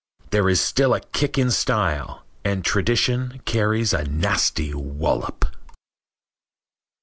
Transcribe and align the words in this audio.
There 0.31 0.49
is 0.49 0.59
still 0.59 0.95
a 0.95 0.99
kick 1.01 1.37
in 1.37 1.51
style, 1.51 2.23
and 2.43 2.65
tradition 2.65 3.39
carries 3.45 3.93
a 3.93 4.03
nasty 4.05 4.73
wallop. 4.73 5.45